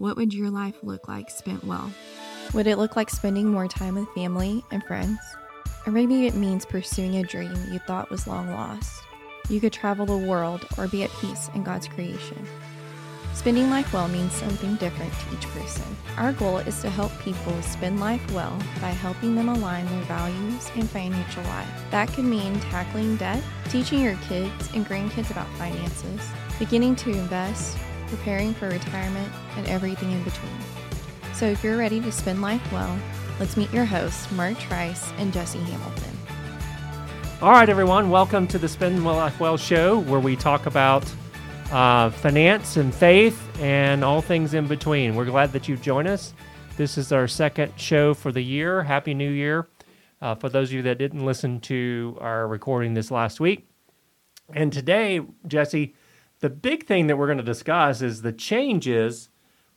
what 0.00 0.16
would 0.16 0.32
your 0.32 0.48
life 0.48 0.76
look 0.82 1.08
like 1.08 1.28
spent 1.28 1.62
well? 1.62 1.92
Would 2.54 2.66
it 2.66 2.78
look 2.78 2.96
like 2.96 3.10
spending 3.10 3.48
more 3.48 3.68
time 3.68 3.96
with 3.96 4.08
family 4.14 4.64
and 4.70 4.82
friends? 4.84 5.18
Or 5.86 5.92
maybe 5.92 6.26
it 6.26 6.34
means 6.34 6.64
pursuing 6.64 7.16
a 7.16 7.22
dream 7.22 7.54
you 7.70 7.80
thought 7.80 8.08
was 8.08 8.26
long 8.26 8.50
lost. 8.50 9.02
You 9.50 9.60
could 9.60 9.74
travel 9.74 10.06
the 10.06 10.16
world 10.16 10.66
or 10.78 10.88
be 10.88 11.02
at 11.02 11.10
peace 11.20 11.50
in 11.54 11.64
God's 11.64 11.86
creation. 11.86 12.46
Spending 13.34 13.68
life 13.68 13.92
well 13.92 14.08
means 14.08 14.32
something 14.32 14.76
different 14.76 15.12
to 15.12 15.36
each 15.36 15.46
person. 15.48 15.84
Our 16.16 16.32
goal 16.32 16.58
is 16.58 16.80
to 16.80 16.88
help 16.88 17.12
people 17.18 17.60
spend 17.60 18.00
life 18.00 18.22
well 18.32 18.58
by 18.80 18.88
helping 18.88 19.34
them 19.34 19.50
align 19.50 19.84
their 19.84 20.04
values 20.04 20.70
and 20.76 20.88
financial 20.88 21.42
life. 21.42 21.84
That 21.90 22.08
could 22.08 22.24
mean 22.24 22.58
tackling 22.60 23.16
debt, 23.16 23.42
teaching 23.68 24.00
your 24.00 24.16
kids 24.28 24.70
and 24.74 24.86
grandkids 24.86 25.30
about 25.30 25.48
finances, 25.58 26.26
beginning 26.58 26.96
to 26.96 27.10
invest, 27.10 27.76
preparing 28.10 28.52
for 28.52 28.68
retirement, 28.68 29.32
and 29.56 29.66
everything 29.68 30.10
in 30.10 30.22
between. 30.24 30.52
So 31.32 31.46
if 31.46 31.62
you're 31.62 31.78
ready 31.78 32.00
to 32.00 32.10
spend 32.10 32.42
life 32.42 32.72
well, 32.72 32.98
let's 33.38 33.56
meet 33.56 33.72
your 33.72 33.84
hosts, 33.84 34.30
Mark 34.32 34.58
Trice 34.58 35.12
and 35.16 35.32
Jesse 35.32 35.60
Hamilton. 35.60 36.18
All 37.40 37.52
right, 37.52 37.68
everyone, 37.68 38.10
welcome 38.10 38.48
to 38.48 38.58
the 38.58 38.68
Spend 38.68 39.02
Life 39.04 39.38
Well 39.38 39.56
show 39.56 40.00
where 40.00 40.20
we 40.20 40.34
talk 40.34 40.66
about 40.66 41.04
uh, 41.70 42.10
finance 42.10 42.76
and 42.76 42.92
faith 42.92 43.40
and 43.60 44.04
all 44.04 44.20
things 44.20 44.54
in 44.54 44.66
between. 44.66 45.14
We're 45.14 45.24
glad 45.24 45.52
that 45.52 45.68
you've 45.68 45.80
joined 45.80 46.08
us. 46.08 46.34
This 46.76 46.98
is 46.98 47.12
our 47.12 47.28
second 47.28 47.72
show 47.76 48.12
for 48.12 48.32
the 48.32 48.42
year. 48.42 48.82
Happy 48.82 49.14
New 49.14 49.30
Year. 49.30 49.68
Uh, 50.20 50.34
for 50.34 50.48
those 50.48 50.68
of 50.70 50.74
you 50.74 50.82
that 50.82 50.98
didn't 50.98 51.24
listen 51.24 51.60
to 51.60 52.18
our 52.20 52.48
recording 52.48 52.94
this 52.94 53.10
last 53.10 53.38
week. 53.38 53.68
And 54.52 54.72
today, 54.72 55.20
Jesse, 55.46 55.94
the 56.40 56.50
big 56.50 56.86
thing 56.86 57.06
that 57.06 57.16
we're 57.16 57.26
going 57.26 57.38
to 57.38 57.44
discuss 57.44 58.02
is 58.02 58.22
the 58.22 58.32
changes 58.32 59.28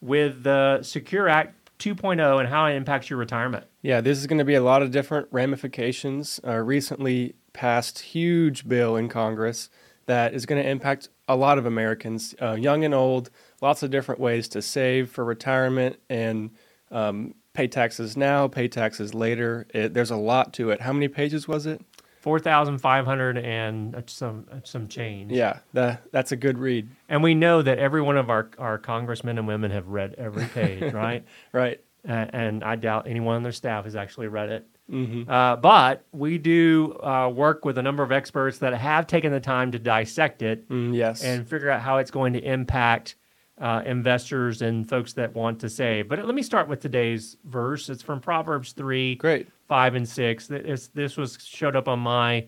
with 0.01 0.43
the 0.43 0.81
Secure 0.81 1.29
Act 1.29 1.71
2.0 1.79 2.39
and 2.39 2.49
how 2.49 2.65
it 2.65 2.75
impacts 2.75 3.09
your 3.09 3.19
retirement. 3.19 3.65
Yeah, 3.81 4.01
this 4.01 4.17
is 4.17 4.27
going 4.27 4.39
to 4.39 4.45
be 4.45 4.55
a 4.55 4.63
lot 4.63 4.81
of 4.81 4.91
different 4.91 5.27
ramifications. 5.31 6.39
A 6.43 6.61
recently 6.61 7.35
passed 7.51 7.99
huge 7.99 8.67
bill 8.67 8.95
in 8.95 9.09
Congress 9.09 9.69
that 10.05 10.33
is 10.33 10.45
going 10.45 10.61
to 10.61 10.69
impact 10.69 11.09
a 11.27 11.35
lot 11.35 11.57
of 11.57 11.65
Americans, 11.65 12.35
uh, 12.41 12.53
young 12.53 12.83
and 12.83 12.93
old, 12.93 13.29
lots 13.61 13.83
of 13.83 13.91
different 13.91 14.19
ways 14.19 14.47
to 14.49 14.61
save 14.61 15.09
for 15.09 15.23
retirement 15.23 15.97
and 16.09 16.51
um, 16.91 17.33
pay 17.53 17.67
taxes 17.67 18.17
now, 18.17 18.47
pay 18.47 18.67
taxes 18.67 19.13
later. 19.13 19.67
It, 19.73 19.93
there's 19.93 20.11
a 20.11 20.17
lot 20.17 20.53
to 20.53 20.69
it. 20.71 20.81
How 20.81 20.93
many 20.93 21.07
pages 21.07 21.47
was 21.47 21.65
it? 21.65 21.81
Four 22.23 22.39
thousand 22.39 22.77
five 22.77 23.03
hundred 23.05 23.37
and 23.37 24.01
some 24.07 24.45
some 24.63 24.87
change. 24.87 25.33
Yeah, 25.33 25.59
that, 25.73 26.03
that's 26.13 26.31
a 26.31 26.37
good 26.37 26.57
read. 26.57 26.87
And 27.09 27.21
we 27.21 27.35
know 27.35 27.61
that 27.61 27.79
every 27.79 28.01
one 28.01 28.15
of 28.15 28.29
our, 28.29 28.49
our 28.57 28.77
congressmen 28.77 29.37
and 29.37 29.45
women 29.45 29.71
have 29.71 29.89
read 29.89 30.15
every 30.17 30.45
page, 30.45 30.93
right? 30.93 31.25
right. 31.51 31.81
Uh, 32.07 32.11
and 32.29 32.63
I 32.63 32.77
doubt 32.77 33.07
anyone 33.09 33.35
on 33.35 33.43
their 33.43 33.51
staff 33.51 33.83
has 33.83 33.97
actually 33.97 34.29
read 34.29 34.47
it. 34.51 34.65
Mm-hmm. 34.89 35.29
Uh, 35.29 35.57
but 35.57 36.05
we 36.13 36.37
do 36.37 36.97
uh, 37.03 37.27
work 37.27 37.65
with 37.65 37.77
a 37.77 37.81
number 37.81 38.03
of 38.03 38.13
experts 38.13 38.59
that 38.59 38.73
have 38.73 39.05
taken 39.05 39.33
the 39.33 39.41
time 39.41 39.73
to 39.73 39.79
dissect 39.79 40.41
it 40.41 40.69
Mm, 40.69 40.95
yes. 40.95 41.25
and 41.25 41.45
figure 41.45 41.69
out 41.69 41.81
how 41.81 41.97
it's 41.97 42.11
going 42.11 42.31
to 42.33 42.39
impact 42.39 43.15
uh, 43.63 43.81
investors 43.85 44.61
and 44.61 44.87
folks 44.89 45.13
that 45.13 45.33
want 45.33 45.57
to 45.57 45.69
save. 45.69 46.09
But 46.09 46.23
let 46.25 46.35
me 46.35 46.43
start 46.43 46.67
with 46.67 46.81
today's 46.81 47.37
verse. 47.45 47.89
It's 47.89 48.03
from 48.03 48.19
Proverbs 48.19 48.73
3, 48.73 49.15
Great. 49.15 49.47
5, 49.69 49.95
and 49.95 50.07
6. 50.07 50.47
This, 50.47 50.89
this 50.89 51.15
was 51.15 51.37
showed 51.41 51.77
up 51.77 51.87
on 51.87 51.99
my 51.99 52.45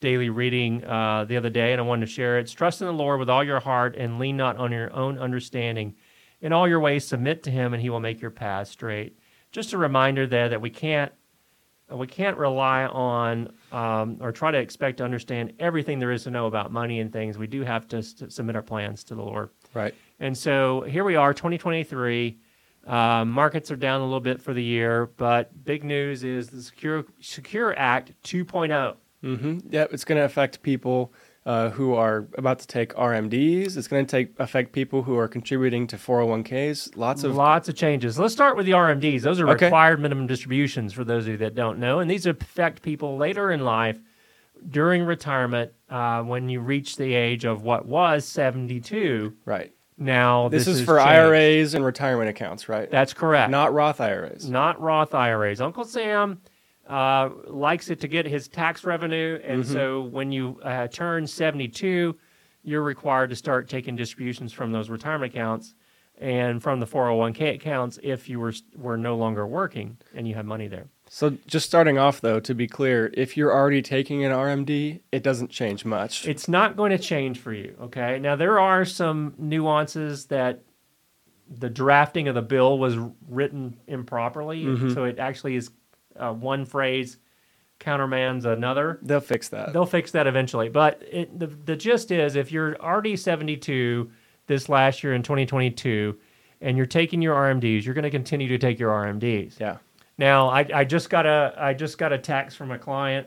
daily 0.00 0.30
reading 0.30 0.82
uh, 0.84 1.26
the 1.26 1.36
other 1.36 1.50
day, 1.50 1.72
and 1.72 1.80
I 1.82 1.84
wanted 1.84 2.06
to 2.06 2.12
share 2.12 2.38
it. 2.38 2.42
It's 2.42 2.52
trust 2.52 2.80
in 2.80 2.86
the 2.86 2.94
Lord 2.94 3.20
with 3.20 3.28
all 3.28 3.44
your 3.44 3.60
heart 3.60 3.94
and 3.94 4.18
lean 4.18 4.38
not 4.38 4.56
on 4.56 4.72
your 4.72 4.90
own 4.94 5.18
understanding. 5.18 5.94
In 6.40 6.54
all 6.54 6.66
your 6.66 6.80
ways, 6.80 7.06
submit 7.06 7.42
to 7.42 7.50
him, 7.50 7.74
and 7.74 7.82
he 7.82 7.90
will 7.90 8.00
make 8.00 8.22
your 8.22 8.30
path 8.30 8.68
straight. 8.68 9.18
Just 9.52 9.74
a 9.74 9.78
reminder 9.78 10.26
there 10.26 10.48
that 10.48 10.62
we 10.62 10.70
can't 10.70 11.12
we 11.90 12.06
can't 12.06 12.38
rely 12.38 12.86
on 12.86 13.52
um, 13.70 14.16
or 14.20 14.32
try 14.32 14.50
to 14.50 14.56
expect 14.58 14.96
to 14.96 15.04
understand 15.04 15.52
everything 15.58 15.98
there 15.98 16.10
is 16.12 16.24
to 16.24 16.30
know 16.30 16.46
about 16.46 16.72
money 16.72 17.00
and 17.00 17.12
things. 17.12 17.36
We 17.36 17.46
do 17.46 17.60
have 17.62 17.86
to, 17.88 17.98
s- 17.98 18.14
submit 18.30 18.56
our 18.56 18.62
plans 18.62 19.04
to 19.04 19.14
the 19.14 19.22
Lord. 19.22 19.50
Right. 19.74 19.94
And 20.20 20.36
so 20.36 20.82
here 20.82 21.04
we 21.04 21.16
are, 21.16 21.34
2023. 21.34 22.38
Uh, 22.86 23.24
markets 23.24 23.70
are 23.70 23.76
down 23.76 24.00
a 24.00 24.04
little 24.04 24.20
bit 24.20 24.40
for 24.42 24.52
the 24.52 24.62
year, 24.62 25.06
but 25.16 25.64
big 25.64 25.84
news 25.84 26.22
is 26.22 26.48
the 26.50 26.60
Secure 26.62 27.04
Secure 27.20 27.74
Act 27.78 28.12
2.0. 28.24 28.96
Mm-hmm. 29.24 29.58
Yeah, 29.70 29.86
it's 29.90 30.04
going 30.04 30.18
to 30.18 30.24
affect 30.24 30.60
people 30.62 31.12
uh, 31.46 31.70
who 31.70 31.94
are 31.94 32.28
about 32.36 32.58
to 32.58 32.66
take 32.66 32.92
RMDs. 32.94 33.76
It's 33.78 33.88
going 33.88 34.04
to 34.04 34.10
take 34.10 34.38
affect 34.38 34.72
people 34.72 35.02
who 35.02 35.16
are 35.16 35.28
contributing 35.28 35.86
to 35.88 35.96
401ks. 35.96 36.94
Lots 36.94 37.24
of 37.24 37.34
Lots 37.34 37.68
of 37.70 37.74
changes. 37.74 38.18
Let's 38.18 38.34
start 38.34 38.54
with 38.56 38.66
the 38.66 38.72
RMDs. 38.72 39.22
Those 39.22 39.40
are 39.40 39.48
Okay. 39.48 39.66
required 39.66 40.00
minimum 40.00 40.26
distributions 40.26 40.92
for 40.92 41.04
those 41.04 41.24
of 41.24 41.32
you 41.32 41.36
that 41.38 41.54
don't 41.54 41.78
know, 41.78 42.00
and 42.00 42.10
these 42.10 42.26
affect 42.26 42.82
people 42.82 43.16
later 43.16 43.50
in 43.50 43.60
life 43.64 43.98
during 44.70 45.04
retirement 45.04 45.72
uh, 45.90 46.22
when 46.22 46.48
you 46.48 46.60
reach 46.60 46.96
the 46.96 47.14
age 47.14 47.44
of 47.44 47.62
what 47.62 47.86
was 47.86 48.24
72. 48.26 49.34
right. 49.46 49.73
Now 49.96 50.48
This, 50.48 50.64
this, 50.64 50.76
is 50.78 50.84
for 50.84 50.96
changed. 50.98 51.08
IRAs 51.08 51.74
and 51.74 51.84
retirement 51.84 52.28
accounts, 52.28 52.68
right? 52.68 52.90
That's 52.90 53.14
correct. 53.14 53.50
Not 53.50 53.72
Roth 53.72 54.00
IRAs. 54.00 54.48
not 54.50 54.80
Roth 54.80 55.14
IRAs. 55.14 55.60
Uncle 55.60 55.84
Sam 55.84 56.40
uh, 56.88 57.30
likes 57.46 57.88
it 57.90 58.00
to 58.00 58.08
get 58.08 58.26
his 58.26 58.48
tax 58.48 58.84
revenue, 58.84 59.40
and 59.44 59.62
Mm-hmm. 59.62 59.72
so 59.72 60.02
when 60.02 60.32
you 60.32 60.60
uh, 60.64 60.88
turn 60.88 61.26
72, 61.26 62.16
you're 62.64 62.82
required 62.82 63.30
to 63.30 63.36
start 63.36 63.68
taking 63.68 63.94
distributions 63.94 64.52
from 64.52 64.72
those 64.72 64.90
retirement 64.90 65.32
accounts 65.32 65.74
and 66.18 66.62
from 66.62 66.80
the 66.80 66.86
401k 66.86 67.54
accounts 67.56 67.98
if 68.02 68.28
you 68.28 68.38
were 68.40 68.52
were 68.76 68.96
no 68.96 69.16
longer 69.16 69.46
working 69.46 69.96
and 70.14 70.28
you 70.28 70.34
had 70.34 70.46
money 70.46 70.68
there. 70.68 70.86
So 71.08 71.36
just 71.46 71.66
starting 71.66 71.98
off 71.98 72.20
though, 72.20 72.40
to 72.40 72.54
be 72.54 72.66
clear, 72.66 73.10
if 73.14 73.36
you're 73.36 73.52
already 73.52 73.82
taking 73.82 74.24
an 74.24 74.32
RMD, 74.32 75.00
it 75.12 75.22
doesn't 75.22 75.50
change 75.50 75.84
much. 75.84 76.26
It's 76.26 76.48
not 76.48 76.76
going 76.76 76.90
to 76.92 76.98
change 76.98 77.38
for 77.38 77.52
you. 77.52 77.76
Okay. 77.82 78.18
Now 78.18 78.36
there 78.36 78.58
are 78.58 78.84
some 78.84 79.34
nuances 79.38 80.26
that 80.26 80.62
the 81.48 81.68
drafting 81.68 82.26
of 82.28 82.34
the 82.34 82.42
bill 82.42 82.78
was 82.78 82.96
written 83.28 83.76
improperly, 83.86 84.64
Mhm. 84.64 84.94
so 84.94 85.04
it 85.04 85.18
actually 85.18 85.56
is 85.56 85.70
uh, 86.16 86.32
one 86.32 86.64
phrase 86.64 87.18
countermands 87.80 88.44
another. 88.44 88.98
They'll 89.02 89.20
fix 89.20 89.48
that. 89.50 89.72
They'll 89.72 89.84
fix 89.84 90.12
that 90.12 90.26
eventually. 90.26 90.68
But 90.68 91.02
it, 91.10 91.38
the 91.38 91.48
the 91.48 91.76
gist 91.76 92.10
is, 92.10 92.34
if 92.36 92.50
you're 92.50 92.76
already 92.80 93.16
72 93.16 94.10
this 94.46 94.68
last 94.68 95.02
year 95.02 95.14
in 95.14 95.22
2022, 95.22 96.16
and 96.60 96.76
you're 96.76 96.86
taking 96.86 97.22
your 97.22 97.34
RMDs, 97.34 97.84
you're 97.84 97.94
going 97.94 98.04
to 98.04 98.10
continue 98.10 98.48
to 98.48 98.58
take 98.58 98.78
your 98.78 98.90
RMDs. 98.90 99.58
yeah. 99.58 99.78
Now, 100.16 100.48
I, 100.48 100.66
I 100.72 100.84
just 100.84 101.10
got 101.10 101.26
a 101.26 101.54
I 101.58 101.74
just 101.74 101.98
got 101.98 102.12
a 102.12 102.18
text 102.18 102.56
from 102.56 102.70
a 102.70 102.78
client 102.78 103.26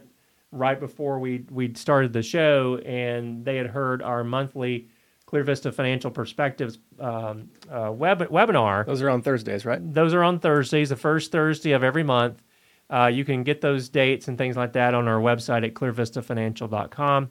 right 0.51 0.79
before 0.79 1.19
we 1.19 1.45
we'd 1.51 1.77
started 1.77 2.13
the 2.13 2.23
show, 2.23 2.77
and 2.85 3.43
they 3.43 3.57
had 3.57 3.67
heard 3.67 4.01
our 4.01 4.23
monthly 4.23 4.87
Clear 5.25 5.43
Vista 5.43 5.73
Financial 5.73 6.09
Perspectives 6.09 6.79
um, 6.99 7.49
uh, 7.69 7.91
web, 7.91 8.19
webinar. 8.29 8.85
Those 8.85 9.01
are 9.01 9.09
on 9.09 9.21
Thursdays, 9.21 9.65
right? 9.65 9.93
Those 9.93 10.13
are 10.13 10.23
on 10.23 10.39
Thursdays, 10.39 10.87
the 10.87 10.95
first 10.95 11.33
Thursday 11.33 11.73
of 11.73 11.83
every 11.83 12.03
month. 12.03 12.41
Uh, 12.89 13.07
you 13.07 13.25
can 13.25 13.43
get 13.43 13.59
those 13.59 13.89
dates 13.89 14.29
and 14.29 14.37
things 14.37 14.55
like 14.55 14.71
that 14.73 14.93
on 14.93 15.09
our 15.09 15.19
website 15.19 15.65
at 15.65 15.73
clearvistafinancial.com. 15.73 17.29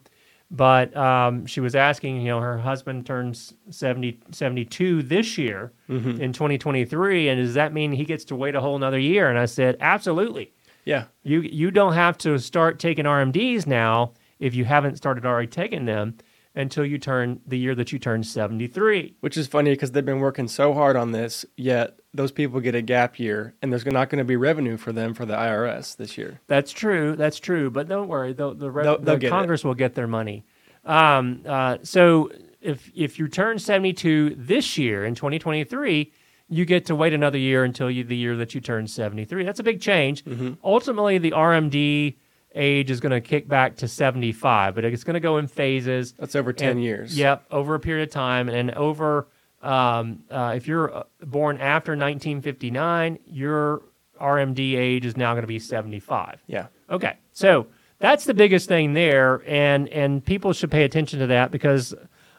But 0.50 0.96
um, 0.96 1.44
she 1.46 1.60
was 1.60 1.74
asking, 1.74 2.20
you 2.20 2.28
know, 2.28 2.40
her 2.40 2.56
husband 2.58 3.04
turns 3.04 3.52
70, 3.70 4.20
72 4.30 5.02
this 5.02 5.36
year 5.36 5.72
Mm-hmm. 5.88 6.20
in 6.20 6.32
2023. 6.32 7.28
And 7.28 7.40
does 7.40 7.54
that 7.54 7.72
mean 7.72 7.92
he 7.92 8.04
gets 8.04 8.24
to 8.26 8.36
wait 8.36 8.54
a 8.54 8.60
whole 8.60 8.76
another 8.76 8.98
year? 8.98 9.28
And 9.28 9.38
I 9.38 9.46
said, 9.46 9.76
absolutely. 9.80 10.52
Yeah. 10.84 11.04
You, 11.24 11.40
you 11.40 11.70
don't 11.72 11.94
have 11.94 12.16
to 12.18 12.38
start 12.38 12.78
taking 12.78 13.04
RMDs 13.06 13.66
now 13.66 14.12
if 14.38 14.54
you 14.54 14.64
haven't 14.64 14.96
started 14.96 15.24
already 15.26 15.46
taking 15.48 15.84
them 15.84 16.16
until 16.56 16.84
you 16.84 16.98
turn 16.98 17.40
the 17.46 17.58
year 17.58 17.74
that 17.74 17.92
you 17.92 17.98
turn 17.98 18.22
73. 18.24 19.14
Which 19.20 19.36
is 19.36 19.46
funny 19.46 19.70
because 19.70 19.92
they've 19.92 20.04
been 20.04 20.20
working 20.20 20.48
so 20.48 20.72
hard 20.72 20.96
on 20.96 21.12
this, 21.12 21.44
yet 21.56 22.00
those 22.14 22.32
people 22.32 22.60
get 22.60 22.74
a 22.74 22.82
gap 22.82 23.18
year, 23.18 23.54
and 23.60 23.70
there's 23.70 23.84
not 23.84 24.08
going 24.08 24.18
to 24.18 24.24
be 24.24 24.36
revenue 24.36 24.76
for 24.78 24.90
them 24.92 25.12
for 25.14 25.26
the 25.26 25.34
IRS 25.34 25.96
this 25.96 26.16
year. 26.16 26.40
That's 26.46 26.72
true. 26.72 27.14
That's 27.14 27.38
true. 27.38 27.70
But 27.70 27.88
don't 27.88 28.08
worry. 28.08 28.32
The, 28.32 28.54
the, 28.54 28.70
rev- 28.70 28.84
They'll- 28.84 28.98
they'll 28.98 29.14
the 29.14 29.20
get 29.20 29.26
it. 29.28 29.30
Congress 29.30 29.64
will 29.64 29.74
get 29.74 29.94
their 29.94 30.06
money. 30.06 30.44
Um, 30.84 31.42
uh, 31.46 31.78
so 31.82 32.30
if 32.60 32.90
if 32.94 33.18
you 33.18 33.28
turn 33.28 33.58
72 33.58 34.34
this 34.38 34.78
year 34.78 35.04
in 35.04 35.14
2023, 35.14 36.12
you 36.48 36.64
get 36.64 36.86
to 36.86 36.94
wait 36.94 37.12
another 37.12 37.38
year 37.38 37.64
until 37.64 37.90
you, 37.90 38.04
the 38.04 38.16
year 38.16 38.36
that 38.36 38.54
you 38.54 38.60
turn 38.60 38.86
73. 38.86 39.44
That's 39.44 39.58
a 39.60 39.64
big 39.64 39.80
change. 39.80 40.24
Mm-hmm. 40.24 40.54
Ultimately, 40.64 41.18
the 41.18 41.32
RMD 41.32 42.14
age 42.56 42.90
is 42.90 43.00
going 43.00 43.12
to 43.12 43.20
kick 43.20 43.48
back 43.48 43.76
to 43.76 43.88
75, 43.88 44.74
but 44.74 44.84
it's 44.84 45.04
going 45.04 45.14
to 45.14 45.20
go 45.20 45.38
in 45.38 45.46
phases. 45.46 46.12
That's 46.18 46.34
over 46.34 46.52
10 46.52 46.70
And- 46.72 46.82
years. 46.82 47.16
Yep, 47.18 47.44
over 47.50 47.74
a 47.74 47.80
period 47.80 48.08
of 48.08 48.12
time, 48.12 48.48
and 48.48 48.70
over. 48.72 49.28
Um, 49.62 50.22
uh, 50.30 50.52
if 50.54 50.68
you're 50.68 50.94
uh, 50.94 51.02
born 51.22 51.58
after 51.58 51.92
1959, 51.92 53.18
your 53.26 53.82
RMD 54.20 54.76
age 54.76 55.04
is 55.04 55.16
now 55.16 55.32
going 55.32 55.42
to 55.42 55.48
be 55.48 55.58
75. 55.58 56.40
Yeah. 56.46 56.66
Okay, 56.90 57.16
so 57.32 57.66
that's 57.98 58.24
the 58.24 58.34
biggest 58.34 58.68
thing 58.68 58.92
there, 58.94 59.42
and 59.46 59.88
and 59.88 60.24
people 60.24 60.52
should 60.52 60.70
pay 60.70 60.84
attention 60.84 61.18
to 61.20 61.26
that 61.28 61.50
because 61.50 61.94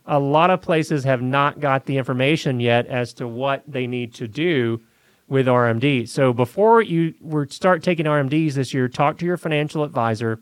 a 0.06 0.20
lot 0.20 0.50
of 0.52 0.62
places 0.62 1.04
have 1.04 1.22
not 1.22 1.60
got 1.60 1.86
the 1.86 1.98
information 1.98 2.60
yet 2.62 2.86
as 2.88 3.14
to 3.16 3.28
what 3.28 3.64
they 3.68 3.88
need 3.88 4.14
to 4.14 4.28
do 4.28 4.80
with 5.28 5.48
RMD. 5.48 6.08
So 6.08 6.34
before 6.34 6.82
you 6.82 7.14
were 7.20 7.48
start 7.48 7.84
taking 7.84 8.06
RMDs 8.06 8.54
this 8.54 8.74
year, 8.74 8.88
talk 8.88 9.18
to 9.20 9.26
your 9.26 9.38
financial 9.38 9.84
advisor. 9.84 10.40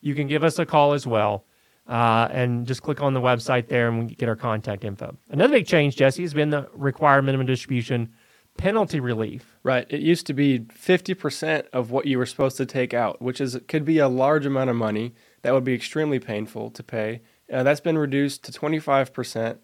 You 0.00 0.14
can 0.14 0.26
give 0.26 0.44
us 0.44 0.58
a 0.58 0.66
call 0.66 0.92
as 0.92 1.06
well. 1.06 1.44
Uh, 1.88 2.28
and 2.30 2.68
just 2.68 2.82
click 2.82 3.02
on 3.02 3.14
the 3.14 3.20
website 3.20 3.66
there 3.66 3.88
and 3.88 4.06
we 4.06 4.14
get 4.14 4.28
our 4.28 4.36
contact 4.36 4.84
info. 4.84 5.16
Another 5.28 5.54
big 5.54 5.66
change, 5.66 5.96
Jesse, 5.96 6.22
has 6.22 6.32
been 6.32 6.50
the 6.50 6.68
required 6.72 7.22
minimum 7.22 7.48
distribution 7.48 8.12
penalty 8.56 9.00
relief. 9.00 9.58
Right. 9.64 9.86
It 9.88 10.00
used 10.00 10.26
to 10.26 10.34
be 10.34 10.60
50% 10.60 11.66
of 11.72 11.90
what 11.90 12.06
you 12.06 12.18
were 12.18 12.26
supposed 12.26 12.56
to 12.58 12.66
take 12.66 12.94
out, 12.94 13.20
which 13.20 13.40
is 13.40 13.58
could 13.66 13.84
be 13.84 13.98
a 13.98 14.08
large 14.08 14.46
amount 14.46 14.70
of 14.70 14.76
money 14.76 15.14
that 15.42 15.52
would 15.52 15.64
be 15.64 15.74
extremely 15.74 16.20
painful 16.20 16.70
to 16.70 16.82
pay. 16.82 17.22
Uh, 17.52 17.62
that's 17.62 17.80
been 17.80 17.98
reduced 17.98 18.44
to 18.44 18.52
25%, 18.52 19.58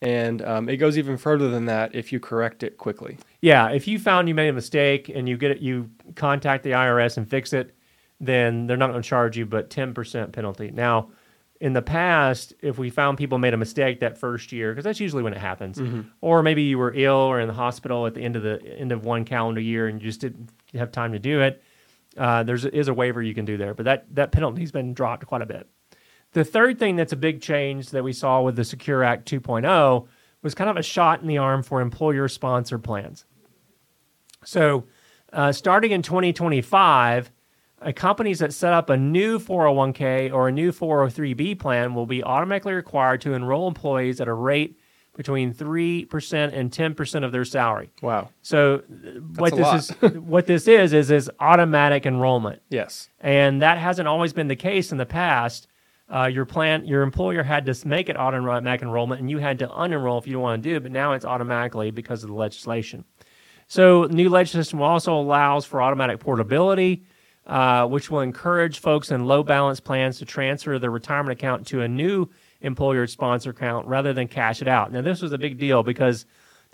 and 0.00 0.42
um, 0.42 0.68
it 0.68 0.76
goes 0.76 0.96
even 0.96 1.16
further 1.16 1.48
than 1.48 1.64
that 1.66 1.94
if 1.94 2.12
you 2.12 2.20
correct 2.20 2.62
it 2.62 2.78
quickly. 2.78 3.18
Yeah, 3.42 3.70
if 3.70 3.86
you 3.88 3.98
found 3.98 4.28
you 4.28 4.34
made 4.34 4.48
a 4.48 4.52
mistake 4.52 5.10
and 5.14 5.28
you 5.28 5.36
get 5.36 5.50
it, 5.50 5.58
you 5.58 5.90
contact 6.14 6.62
the 6.62 6.70
IRS 6.70 7.16
and 7.16 7.28
fix 7.28 7.52
it, 7.52 7.74
then 8.20 8.66
they're 8.68 8.76
not 8.76 8.90
going 8.90 9.02
to 9.02 9.08
charge 9.08 9.36
you 9.36 9.44
but 9.44 9.68
10% 9.68 10.32
penalty. 10.32 10.70
Now, 10.70 11.10
in 11.60 11.72
the 11.72 11.82
past, 11.82 12.54
if 12.62 12.78
we 12.78 12.88
found 12.90 13.18
people 13.18 13.38
made 13.38 13.52
a 13.54 13.56
mistake 13.56 14.00
that 14.00 14.16
first 14.18 14.52
year, 14.52 14.72
because 14.72 14.84
that's 14.84 15.00
usually 15.00 15.22
when 15.24 15.32
it 15.32 15.38
happens, 15.38 15.78
Mm-hmm. 15.78 16.02
or 16.20 16.42
maybe 16.42 16.62
you 16.62 16.78
were 16.78 16.92
ill 16.94 17.14
or 17.16 17.40
in 17.40 17.48
the 17.48 17.54
hospital 17.54 18.06
at 18.06 18.14
the 18.14 18.22
end 18.22 18.36
of 18.36 18.42
the 18.42 18.60
end 18.78 18.92
of 18.92 19.04
one 19.04 19.24
calendar 19.24 19.60
year 19.60 19.86
and 19.88 20.00
you 20.00 20.08
just 20.08 20.20
didn't 20.20 20.48
have 20.74 20.90
time 20.92 21.12
to 21.12 21.18
do 21.18 21.40
it, 21.40 21.62
uh, 22.16 22.42
there's 22.44 22.64
is 22.64 22.88
a 22.88 22.94
waiver 22.94 23.22
you 23.22 23.34
can 23.34 23.44
do 23.44 23.56
there, 23.56 23.74
but 23.74 23.84
that 23.86 24.06
that 24.14 24.30
penalty's 24.32 24.70
been 24.72 24.92
dropped 24.94 25.26
quite 25.26 25.42
a 25.42 25.46
bit. 25.46 25.68
The 26.32 26.44
third 26.44 26.78
thing 26.78 26.96
that's 26.96 27.12
a 27.12 27.16
big 27.16 27.40
change 27.42 27.90
that 27.90 28.04
we 28.04 28.12
saw 28.12 28.40
with 28.42 28.54
the 28.56 28.64
Secure 28.64 29.02
Act 29.04 29.30
2.0 29.30 30.06
was 30.42 30.54
kind 30.54 30.70
of 30.70 30.76
a 30.76 30.82
shot 30.82 31.20
in 31.22 31.26
the 31.28 31.38
arm 31.38 31.62
for 31.62 31.80
employer 31.80 32.26
sponsored 32.28 32.82
plans. 32.84 33.24
So, 34.44 34.84
uh, 35.32 35.52
starting 35.52 35.92
in 35.92 36.02
2025, 36.02 37.30
uh, 37.80 37.92
companies 37.92 38.38
that 38.40 38.52
set 38.52 38.72
up 38.72 38.90
a 38.90 38.96
new 38.96 39.38
401k 39.38 40.32
or 40.32 40.48
a 40.48 40.52
new 40.52 40.72
403b 40.72 41.58
plan 41.58 41.94
will 41.94 42.06
be 42.06 42.22
automatically 42.22 42.72
required 42.74 43.20
to 43.22 43.34
enroll 43.34 43.66
employees 43.68 44.20
at 44.20 44.28
a 44.28 44.34
rate 44.34 44.78
between 45.16 45.52
3% 45.52 46.52
and 46.54 46.70
10% 46.70 47.24
of 47.24 47.32
their 47.32 47.44
salary. 47.44 47.90
Wow. 48.00 48.30
So, 48.40 48.76
uh, 49.06 49.20
what 49.36 49.54
this 49.54 49.90
is 49.90 50.12
what 50.14 50.46
this 50.46 50.66
is 50.68 50.92
is 50.92 51.10
is 51.10 51.30
automatic 51.40 52.06
enrollment 52.06 52.62
Yes. 52.70 53.10
and 53.20 53.60
that 53.62 53.76
hasn't 53.78 54.08
always 54.08 54.32
been 54.32 54.48
the 54.48 54.56
case 54.56 54.90
in 54.92 54.98
the 54.98 55.06
past. 55.06 55.66
Uh, 56.08 56.26
your 56.26 56.44
plan, 56.44 56.84
your 56.84 57.02
employer 57.02 57.42
had 57.42 57.64
to 57.64 57.88
make 57.88 58.10
it 58.10 58.18
automatic 58.18 58.82
enrollment, 58.82 59.18
and 59.20 59.30
you 59.30 59.38
had 59.38 59.58
to 59.58 59.66
unenroll 59.68 60.18
if 60.18 60.26
you 60.26 60.34
don't 60.34 60.42
want 60.42 60.62
to 60.62 60.68
do 60.68 60.76
it. 60.76 60.82
But 60.82 60.92
now 60.92 61.12
it's 61.12 61.24
automatically 61.24 61.90
because 61.90 62.22
of 62.22 62.28
the 62.28 62.34
legislation. 62.36 63.04
So, 63.72 64.04
new 64.04 64.28
legislation 64.28 64.82
also 64.82 65.18
allows 65.18 65.64
for 65.64 65.80
automatic 65.80 66.20
portability, 66.20 67.04
uh, 67.46 67.86
which 67.86 68.10
will 68.10 68.20
encourage 68.20 68.80
folks 68.80 69.10
in 69.10 69.24
low 69.24 69.42
balance 69.42 69.80
plans 69.80 70.18
to 70.18 70.26
transfer 70.26 70.78
their 70.78 70.90
retirement 70.90 71.32
account 71.32 71.66
to 71.68 71.80
a 71.80 71.88
new 71.88 72.28
employer 72.60 73.06
sponsor 73.06 73.48
account 73.48 73.86
rather 73.86 74.12
than 74.12 74.28
cash 74.28 74.60
it 74.60 74.68
out. 74.68 74.92
Now, 74.92 75.00
this 75.00 75.22
was 75.22 75.32
a 75.32 75.38
big 75.38 75.56
deal 75.56 75.82
because 75.82 76.26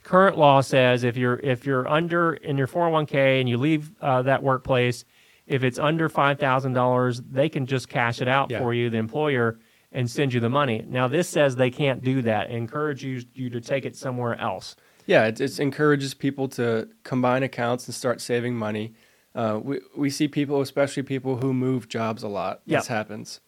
current 0.03 0.37
law 0.37 0.61
says 0.61 1.05
if 1.05 1.17
you're 1.17 1.39
if 1.39 1.65
you're 1.65 1.87
under 1.87 2.35
in 2.35 2.59
your 2.59 2.67
401k 2.67 3.39
and 3.39 3.49
you 3.49 3.59
leave 3.59 3.93
uh, 4.01 4.23
that 4.23 4.43
workplace, 4.43 5.05
if 5.47 5.63
it's 5.63 5.79
under 5.79 6.09
five 6.09 6.41
thousand 6.41 6.73
dollars, 6.73 7.21
they 7.31 7.49
can 7.49 7.65
just 7.65 7.89
cash 7.89 8.21
it 8.21 8.27
out 8.27 8.51
Yeah. 8.51 8.59
for 8.59 8.75
you, 8.75 8.91
the 8.91 8.99
employer, 8.99 9.61
and 9.93 10.11
send 10.11 10.35
you 10.35 10.41
the 10.41 10.51
money. 10.51 10.85
Now, 10.85 11.07
this 11.07 11.29
says 11.29 11.55
they 11.55 11.71
can't 11.71 12.03
do 12.03 12.23
that. 12.23 12.51
It 12.51 12.57
encourage 12.57 13.05
you 13.05 13.23
you 13.35 13.51
to 13.51 13.61
take 13.61 13.85
it 13.85 13.95
somewhere 13.95 14.35
else. 14.41 14.75
Yeah, 15.09 15.25
it, 15.25 15.41
it 15.41 15.59
encourages 15.59 16.13
people 16.13 16.49
to 16.51 16.89
combine 17.03 17.43
accounts 17.43 17.87
and 17.87 17.95
start 17.95 18.21
saving 18.21 18.55
money. 18.55 18.93
Uh, 19.35 19.59
we 19.63 19.81
we 19.97 20.11
see 20.11 20.29
people, 20.29 20.61
especially 20.61 21.03
people 21.03 21.37
who 21.39 21.53
move 21.55 21.89
jobs 21.89 22.23
a 22.23 22.29
lot. 22.29 22.61
Yeah. 22.67 22.79
This 22.79 22.89
happens. 22.89 23.41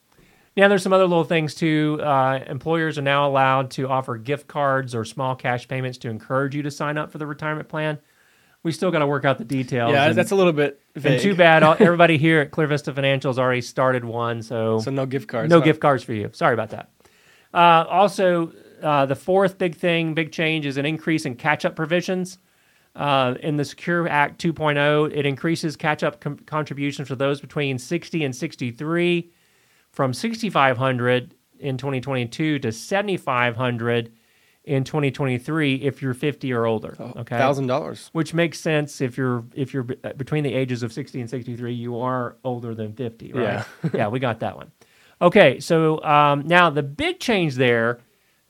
Now, 0.56 0.68
there's 0.68 0.82
some 0.82 0.92
other 0.92 1.06
little 1.06 1.24
things 1.24 1.54
too. 1.54 2.00
Uh, 2.02 2.40
employers 2.46 2.98
are 2.98 3.02
now 3.02 3.28
allowed 3.28 3.70
to 3.72 3.88
offer 3.88 4.16
gift 4.16 4.46
cards 4.48 4.94
or 4.94 5.04
small 5.04 5.36
cash 5.36 5.68
payments 5.68 5.98
to 5.98 6.08
encourage 6.08 6.54
you 6.54 6.62
to 6.62 6.70
sign 6.70 6.96
up 6.98 7.12
for 7.12 7.18
the 7.18 7.26
retirement 7.26 7.68
plan. 7.68 7.98
We 8.62 8.72
still 8.72 8.90
got 8.90 8.98
to 8.98 9.06
work 9.06 9.24
out 9.24 9.38
the 9.38 9.44
details. 9.44 9.92
Yeah, 9.92 10.06
and- 10.06 10.16
that's 10.16 10.32
a 10.32 10.34
little 10.36 10.52
bit 10.52 10.80
vague. 10.96 11.12
And 11.12 11.22
too 11.22 11.34
bad 11.34 11.62
all, 11.62 11.76
everybody 11.78 12.18
here 12.18 12.40
at 12.40 12.50
Clear 12.50 12.66
Vista 12.66 12.92
Financials 12.92 13.38
already 13.38 13.60
started 13.62 14.04
one, 14.04 14.42
so, 14.42 14.80
So 14.80 14.90
no 14.90 15.06
gift 15.06 15.28
cards. 15.28 15.50
no 15.50 15.60
huh? 15.60 15.64
gift 15.64 15.80
cards 15.80 16.02
for 16.04 16.12
you. 16.14 16.30
Sorry 16.32 16.54
about 16.54 16.70
that. 16.70 16.90
Uh, 17.54 17.84
also, 17.88 18.52
uh, 18.82 19.06
the 19.06 19.14
fourth 19.16 19.58
big 19.58 19.74
thing, 19.76 20.14
big 20.14 20.32
change, 20.32 20.66
is 20.66 20.76
an 20.76 20.86
increase 20.86 21.26
in 21.26 21.34
catch-up 21.36 21.76
provisions. 21.76 22.38
Uh, 22.96 23.34
in 23.40 23.56
the 23.56 23.64
Secure 23.64 24.08
Act 24.08 24.42
2.0, 24.42 25.12
it 25.14 25.24
increases 25.24 25.76
catch-up 25.76 26.20
com- 26.20 26.38
contributions 26.38 27.06
for 27.06 27.14
those 27.14 27.40
between 27.40 27.78
60 27.78 28.24
and 28.24 28.34
63 28.34 29.30
from 29.92 30.12
6,500 30.12 31.34
in 31.60 31.76
2022 31.76 32.58
to 32.58 32.72
7,500 32.72 34.12
in 34.64 34.84
2023 34.84 35.74
if 35.76 36.02
you're 36.02 36.14
50 36.14 36.52
or 36.52 36.66
older. 36.66 36.96
okay, 37.16 37.38
Thousand 37.38 37.66
dollars. 37.66 38.10
which 38.12 38.34
makes 38.34 38.60
sense 38.60 39.00
if 39.00 39.16
you're 39.16 39.44
if 39.54 39.72
you're 39.72 39.84
be- 39.84 39.96
uh, 40.04 40.12
between 40.14 40.44
the 40.44 40.52
ages 40.54 40.82
of 40.82 40.92
60 40.92 41.20
and 41.20 41.30
63 41.30 41.72
you 41.72 41.98
are 41.98 42.36
older 42.44 42.74
than 42.74 42.92
50 42.92 43.32
right 43.32 43.42
Yeah. 43.42 43.64
yeah 43.94 44.08
we 44.08 44.18
got 44.20 44.40
that 44.40 44.56
one 44.56 44.70
okay 45.22 45.60
so 45.60 46.02
um, 46.04 46.46
now 46.46 46.68
the 46.70 46.82
big 46.82 47.20
change 47.20 47.54
there 47.54 48.00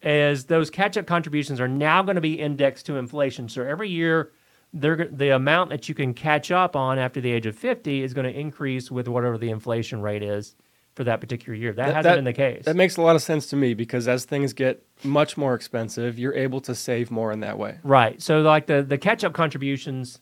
is 0.02 0.44
those 0.46 0.70
catch-up 0.70 1.06
contributions 1.06 1.60
are 1.60 1.68
now 1.68 2.02
going 2.02 2.14
to 2.14 2.20
be 2.20 2.38
indexed 2.38 2.86
to 2.86 2.96
inflation 2.96 3.48
so 3.48 3.62
every 3.62 3.88
year 3.88 4.30
they're, 4.72 5.08
the 5.10 5.30
amount 5.30 5.70
that 5.70 5.88
you 5.88 5.94
can 5.94 6.14
catch 6.14 6.50
up 6.50 6.76
on 6.76 6.98
after 6.98 7.20
the 7.20 7.32
age 7.32 7.46
of 7.46 7.56
50 7.56 8.02
is 8.02 8.14
going 8.14 8.32
to 8.32 8.38
increase 8.38 8.90
with 8.90 9.08
whatever 9.08 9.36
the 9.36 9.50
inflation 9.50 10.00
rate 10.00 10.22
is 10.22 10.54
for 10.94 11.04
that 11.04 11.20
particular 11.20 11.54
year 11.54 11.72
that, 11.72 11.94
hasn't 11.94 12.16
been 12.16 12.24
the 12.24 12.32
case 12.32 12.64
That 12.64 12.76
makes 12.76 12.96
a 12.96 13.02
lot 13.02 13.16
of 13.16 13.22
sense 13.22 13.46
to 13.48 13.56
me 13.56 13.74
because 13.74 14.08
as 14.08 14.24
things 14.24 14.52
get 14.52 14.84
much 15.04 15.36
more 15.36 15.54
expensive, 15.54 16.18
you're 16.18 16.34
able 16.34 16.60
to 16.62 16.74
save 16.74 17.10
more 17.10 17.32
in 17.32 17.40
that 17.40 17.58
way. 17.58 17.78
Right. 17.82 18.20
So 18.20 18.40
like 18.42 18.66
the 18.66 18.82
the 18.82 18.98
catch 18.98 19.22
up 19.22 19.32
contributions 19.32 20.20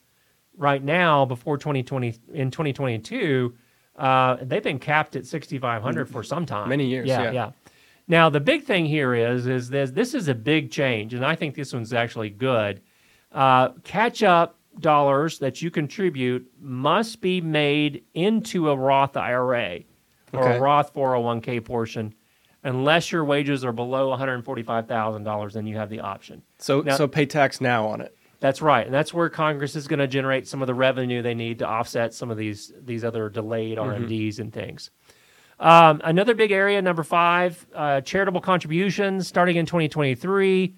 right 0.56 0.82
now 0.82 1.24
before 1.24 1.56
2020 1.56 2.16
in 2.32 2.50
2022 2.50 3.54
uh, 3.98 4.36
they've 4.42 4.62
been 4.62 4.78
capped 4.78 5.16
at 5.16 5.26
6500 5.26 6.08
for 6.08 6.22
some 6.22 6.46
time. 6.46 6.68
Many 6.68 6.86
years, 6.86 7.08
Yeah, 7.08 7.22
yeah. 7.24 7.32
yeah. 7.32 7.50
Now 8.08 8.30
the 8.30 8.40
big 8.40 8.64
thing 8.64 8.86
here 8.86 9.14
is 9.14 9.46
is 9.46 9.68
this 9.68 9.90
this 9.90 10.14
is 10.14 10.28
a 10.28 10.34
big 10.34 10.70
change 10.70 11.14
and 11.14 11.24
I 11.24 11.34
think 11.34 11.54
this 11.54 11.72
one's 11.72 11.92
actually 11.92 12.30
good. 12.30 12.80
Uh, 13.30 13.70
catch 13.84 14.22
up 14.22 14.58
dollars 14.80 15.38
that 15.40 15.60
you 15.60 15.70
contribute 15.70 16.50
must 16.60 17.20
be 17.20 17.40
made 17.40 18.04
into 18.14 18.70
a 18.70 18.76
Roth 18.76 19.16
IRA 19.16 19.80
or 20.32 20.40
Okay. 20.40 20.56
a 20.56 20.60
Roth 20.60 20.94
401k 20.94 21.60
portion 21.64 22.14
unless 22.64 23.12
your 23.12 23.24
wages 23.24 23.64
are 23.64 23.72
below 23.72 24.10
$145,000 24.16 25.52
then 25.52 25.66
you 25.66 25.76
have 25.76 25.90
the 25.90 26.00
option. 26.00 26.42
So 26.58 26.80
Now- 26.80 26.96
so 26.96 27.06
pay 27.06 27.26
tax 27.26 27.60
now 27.60 27.86
on 27.86 28.00
it. 28.00 28.14
That's 28.40 28.62
right, 28.62 28.86
and 28.86 28.94
that's 28.94 29.12
where 29.12 29.28
Congress 29.28 29.74
is 29.74 29.88
going 29.88 29.98
to 29.98 30.06
generate 30.06 30.46
some 30.46 30.62
of 30.62 30.68
the 30.68 30.74
revenue 30.74 31.22
they 31.22 31.34
need 31.34 31.58
to 31.58 31.66
offset 31.66 32.14
some 32.14 32.30
of 32.30 32.36
these 32.36 32.72
these 32.80 33.04
other 33.04 33.28
delayed 33.28 33.78
RMDs 33.78 34.38
and 34.38 34.52
things. 34.52 34.90
Um, 35.60 36.00
another 36.04 36.34
big 36.34 36.52
area, 36.52 36.80
number 36.80 37.02
five, 37.02 37.66
uh, 37.74 38.00
charitable 38.02 38.40
contributions. 38.40 39.26
Starting 39.26 39.56
in 39.56 39.66
2023, 39.66 40.74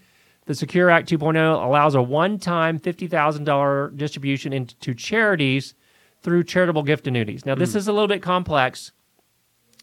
the 0.47 0.55
Secure 0.55 0.89
Act 0.91 1.09
2.0 1.11 1.65
allows 1.65 1.95
a 1.95 2.03
one-time 2.03 2.79
fifty 2.79 3.07
thousand 3.07 3.45
dollar 3.45 3.91
distribution 3.91 4.53
into 4.53 4.95
charities 4.95 5.75
through 6.23 6.45
charitable 6.45 6.83
gift 6.83 7.07
annuities. 7.07 7.45
Now, 7.45 7.55
this 7.55 7.75
is 7.75 7.89
a 7.89 7.93
little 7.93 8.09
bit 8.09 8.23
complex. 8.23 8.93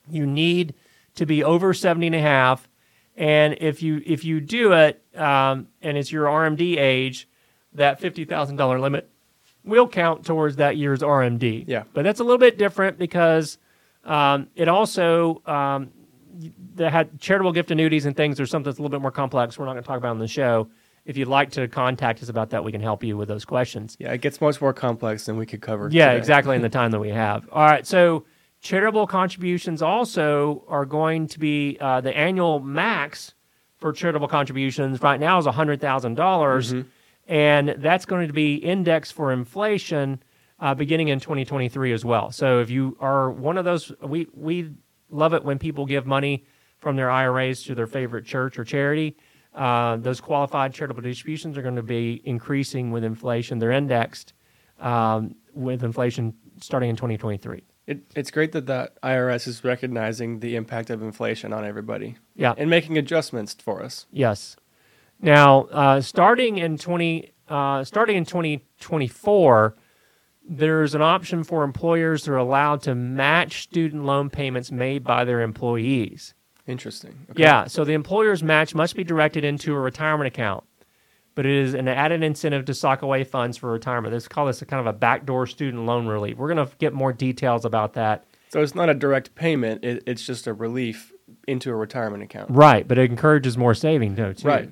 You 0.10 0.25
need 0.25 0.74
to 1.16 1.25
be 1.25 1.44
over 1.44 1.74
70 1.74 2.08
and 2.08 2.16
a 2.16 2.22
half, 2.22 2.68
and 3.16 3.56
if 3.60 3.84
you 3.84 4.01
if 4.06 4.24
you 4.24 4.39
do 4.39 4.72
it 4.74 5.04
um, 5.16 5.68
and 5.82 5.98
it's 5.98 6.12
your 6.12 6.25
RMD 6.25 6.77
age, 6.77 7.27
that 7.74 8.00
fifty 8.00 8.25
thousand 8.25 8.56
dollar 8.56 8.80
limit 8.80 9.10
will 9.63 9.88
count 9.88 10.25
towards 10.25 10.56
that 10.56 10.77
year's 10.77 11.01
RMD. 11.01 11.66
Yeah. 11.68 11.84
but 11.94 12.04
that's 12.04 12.20
a 12.20 12.24
little 12.24 12.38
bit 12.38 12.58
different 12.58 12.98
because 12.98 13.58
um, 14.08 14.48
it 14.56 14.68
also 14.68 15.42
um, 15.46 15.92
they 16.76 16.90
had 16.90 17.20
charitable 17.20 17.52
gift 17.52 17.72
annuities 17.72 18.06
and 18.06 18.16
things. 18.16 18.38
There's 18.38 18.50
something 18.50 18.70
that's 18.70 18.80
a 18.80 18.82
little 18.82 18.98
bit 18.98 19.02
more 19.02 19.12
complex. 19.12 19.58
We're 19.58 19.66
not 19.66 19.74
going 19.74 19.84
to 19.84 19.88
talk 19.88 19.98
about 19.98 20.12
on 20.12 20.20
the 20.20 20.28
show. 20.28 20.70
If 21.06 21.16
you'd 21.16 21.28
like 21.30 21.52
to 21.52 21.68
contact 21.68 22.22
us 22.22 22.30
about 22.30 22.50
that, 22.50 22.64
we 22.64 22.72
can 22.72 22.82
help 22.82 23.04
you 23.04 23.16
with 23.16 23.30
those 23.30 23.46
questions. 23.46 23.96
Yeah, 24.00 24.12
it 24.12 24.22
gets 24.22 24.42
much 24.42 24.60
more 24.60 24.74
complex 24.74 25.26
than 25.26 25.38
we 25.38 25.46
could 25.46 25.62
cover. 25.62 25.90
Yeah, 25.92 26.08
today. 26.08 26.18
exactly. 26.18 26.56
In 26.56 26.62
the 26.62 26.70
time 26.82 26.92
that 26.92 27.00
we 27.00 27.10
have. 27.10 27.48
All 27.52 27.66
right. 27.66 27.88
So 27.88 28.26
charitable 28.62 29.08
contributions 29.08 29.82
also 29.82 30.64
are 30.68 30.86
going 30.86 31.28
to 31.28 31.40
be 31.40 31.78
uh, 31.80 32.02
the 32.02 32.16
annual 32.16 32.60
max 32.60 33.34
for 33.78 33.94
charitable 33.94 34.28
contributions 34.28 35.02
right 35.02 35.20
now 35.20 35.38
is 35.38 35.46
hundred 35.46 35.80
dollars, 35.80 36.74
and 37.28 37.70
that's 37.78 38.06
going 38.06 38.28
to 38.28 38.34
be 38.34 38.56
indexed 38.56 39.14
for 39.14 39.32
inflation 39.32 40.22
uh, 40.60 40.74
beginning 40.74 41.10
in 41.10 41.20
2023 41.20 41.92
as 41.94 42.04
well. 42.06 42.32
So 42.32 42.60
if 42.60 42.70
you 42.70 42.98
are 43.00 43.30
one 43.32 43.58
of 43.58 43.66
those, 43.66 43.92
we 44.02 44.28
we 44.34 44.72
love 45.10 45.34
it 45.34 45.44
when 45.44 45.60
people 45.60 45.86
give 45.86 46.06
money 46.06 46.46
from 46.80 46.96
their 46.96 47.10
IRAs 47.10 47.64
to 47.64 47.76
their 47.76 47.88
favorite 47.88 48.26
church 48.26 48.58
or 48.60 48.64
charity. 48.64 49.16
uh, 49.56 49.98
those 49.98 50.22
qualified 50.22 50.72
charitable 50.74 51.02
distributions 51.02 51.58
are 51.58 51.64
going 51.64 51.76
to 51.76 51.82
be 51.82 52.22
increasing 52.26 52.92
with 52.92 53.04
inflation. 53.04 53.58
They're 53.60 53.72
indexed 53.72 54.34
um, 54.80 55.34
with 55.54 55.84
inflation 55.84 56.34
starting 56.62 56.90
in 56.92 56.96
2023. 56.96 57.64
It, 57.88 58.04
it's 58.16 58.30
great 58.30 58.52
that 58.52 58.66
the 58.68 58.92
IRS 59.02 59.48
is 59.48 59.64
recognizing 59.64 60.40
the 60.42 60.56
impact 60.58 60.90
of 60.92 61.02
inflation 61.02 61.54
on 61.54 61.66
everybody 61.66 62.18
Yeah. 62.36 62.54
and 62.58 62.70
making 62.70 62.98
adjustments 63.00 63.56
for 63.60 63.82
us. 63.82 64.06
Yes. 64.12 64.58
Now, 65.22 65.62
uh, 65.72 66.02
starting 66.02 66.58
in 66.60 66.78
20, 66.78 67.32
uh, 67.48 67.84
starting 67.86 68.18
in 68.18 68.26
2024, 68.26 69.76
there's 70.48 70.96
an 70.96 71.01
option 71.01 71.44
for 71.44 71.63
employers 71.63 72.24
that 72.24 72.32
are 72.32 72.38
allowed 72.38 72.82
to 72.84 72.96
match 72.96 73.63
student 73.63 74.06
loan 74.06 74.30
payments 74.30 74.72
made 74.72 75.04
by 75.04 75.25
their 75.25 75.42
employees. 75.42 76.34
Interesting. 76.66 77.16
Okay. 77.32 77.44
Yeah, 77.44 77.68
so 77.68 77.84
the 77.84 77.94
employer's 77.94 78.44
match 78.44 78.74
must 78.75 78.96
be 78.96 79.04
directed 79.04 79.44
into 79.44 79.74
a 79.74 79.80
retirement 79.80 80.27
account, 80.27 80.63
but 81.36 81.46
it 81.46 81.51
is 81.51 81.74
an 81.74 81.88
added 81.88 82.24
incentive 82.24 82.66
to 82.66 82.74
sock 82.74 83.01
away 83.01 83.24
funds 83.24 83.58
for 83.58 83.72
retirement. 83.72 84.13
Let's 84.13 84.27
call 84.27 84.48
this 84.48 84.62
a 84.62 84.66
kind 84.66 84.80
of 84.80 84.88
a 84.88 84.98
backdoor 84.98 85.48
student 85.48 85.86
loan 85.86 86.08
relief. 86.08 86.38
We're 86.38 86.54
going 86.54 86.66
to 86.66 86.75
get 86.77 86.94
more 86.94 87.13
details 87.13 87.63
about 87.63 87.94
that. 87.94 88.25
So 88.50 88.62
it's 88.62 88.75
not 88.75 88.89
a 88.89 88.94
direct 88.94 89.36
payment, 89.36 89.84
it, 89.84 90.04
it's 90.08 90.25
just 90.25 90.48
a 90.48 90.54
relief 90.54 91.12
into 91.48 91.70
a 91.72 91.75
retirement 91.75 92.24
account. 92.24 92.51
Right, 92.51 92.88
but 92.88 92.98
it 92.98 93.10
encourages 93.10 93.58
more 93.58 93.74
saving, 93.74 94.16
though, 94.16 94.34
too. 94.34 94.48
Right. 94.48 94.72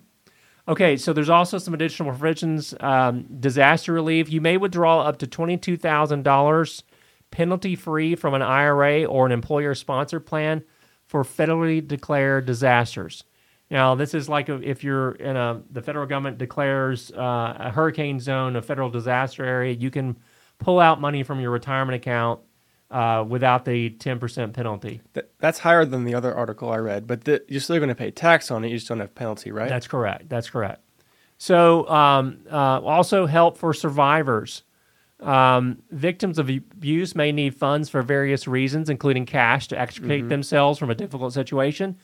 Okay, 0.68 0.98
so 0.98 1.14
there's 1.14 1.30
also 1.30 1.60
some 1.60 1.74
additional 1.76 2.10
provisions. 2.10 2.74
Um, 2.80 3.28
disaster 3.40 3.94
relief. 3.94 4.30
You 4.32 4.42
may 4.42 4.58
withdraw 4.58 5.02
up 5.02 5.20
to 5.20 5.28
$22,000 5.28 6.84
penalty 7.32 7.76
free 7.76 8.16
from 8.16 8.34
an 8.34 8.42
IRA 8.42 9.06
or 9.06 9.26
an 9.26 9.32
employer 9.32 9.76
sponsored 9.76 10.26
plan 10.26 10.64
for 11.06 11.24
federally 11.24 11.86
declared 11.86 12.46
disasters. 12.46 13.24
Now, 13.70 13.96
this 13.96 14.14
is 14.14 14.30
like 14.30 14.50
if 14.50 14.84
you're 14.84 15.12
in 15.14 15.36
a, 15.36 15.62
the 15.72 15.82
federal 15.82 16.06
government 16.06 16.38
declares 16.38 17.12
uh, 17.12 17.56
a 17.60 17.72
hurricane 17.72 18.20
zone, 18.20 18.56
a 18.56 18.62
federal 18.62 18.90
disaster 18.90 19.44
area, 19.44 19.74
you 19.74 19.92
can 19.92 20.18
pull 20.60 20.80
out 20.80 21.02
money 21.02 21.24
from 21.24 21.40
your 21.40 21.52
retirement 21.52 21.96
account 21.96 22.40
uh, 22.96 23.26
without 23.28 23.66
the 23.66 23.90
10% 23.90 24.54
penalty. 24.54 25.02
That, 25.14 25.30
that's 25.40 25.60
higher 25.60 25.84
than 25.84 26.06
the 26.06 26.16
other 26.16 26.34
article 26.34 26.72
I 26.72 26.78
read, 26.78 27.08
but 27.08 27.26
the, 27.26 27.44
you're 27.50 27.60
still 27.60 27.76
going 27.76 27.90
to 27.90 27.96
pay 27.96 28.10
tax 28.10 28.50
on 28.50 28.64
it. 28.64 28.70
You 28.70 28.78
just 28.78 28.88
don't 28.88 29.02
have 29.02 29.14
penalty, 29.14 29.52
right? 29.52 29.68
That's 29.68 29.86
correct. 29.86 30.30
That's 30.30 30.50
correct. 30.50 30.82
So, 31.38 31.86
um, 31.90 32.40
uh, 32.50 32.80
also 32.80 33.26
help 33.26 33.58
for 33.58 33.74
survivors. 33.74 34.64
Um, 35.20 35.82
victims 35.92 36.40
of 36.40 36.48
abuse 36.48 37.16
may 37.16 37.34
need 37.34 37.54
funds 37.56 37.90
for 37.90 38.02
various 38.02 38.48
reasons, 38.48 38.90
including 38.90 39.26
cash 39.26 39.68
to 39.68 39.80
extricate 39.80 40.30
themselves 40.30 40.80
from 40.80 40.90
a 40.90 40.96
difficult 40.96 41.34
situation. 41.34 41.98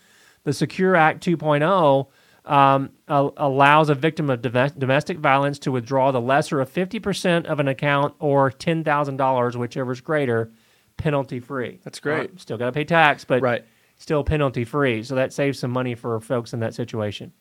The 0.44 0.52
Secure 0.52 0.98
Act 0.98 1.24
2.0 1.26 2.08
um, 2.44 2.90
a- 3.08 3.30
allows 3.38 3.88
a 3.88 3.96
victim 3.96 4.30
of 4.30 4.42
dove- 4.42 4.78
domestic 4.78 5.20
violence 5.20 5.58
to 5.60 5.72
withdraw 5.72 6.12
the 6.12 6.20
lesser 6.20 6.60
of 6.60 6.70
50% 6.70 7.46
of 7.46 7.62
an 7.62 7.70
account 7.70 8.14
or 8.20 8.52
$10,000, 8.52 9.56
whichever 9.56 9.92
is 9.94 10.02
greater, 10.02 10.52
penalty 10.98 11.40
free. 11.40 11.80
That's 11.84 12.00
great. 12.00 12.40
still 12.40 12.58
got 12.58 12.66
to 12.66 12.72
pay 12.72 12.84
tax, 12.84 13.26
but 13.26 13.42
right. 13.42 13.64
still 13.98 14.24
penalty 14.24 14.66
free. 14.66 15.04
So 15.04 15.16
that 15.16 15.34
saves 15.34 15.60
some 15.60 15.72
money 15.72 15.96
for 15.96 16.20
folks 16.20 16.54
in 16.54 16.60
that 16.60 16.74
situation. 16.74 17.34